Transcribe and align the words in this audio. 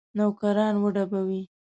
نوکران 0.17 0.75
وډبوي. 0.83 1.41